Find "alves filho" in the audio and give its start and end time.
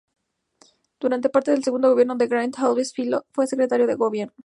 2.59-3.23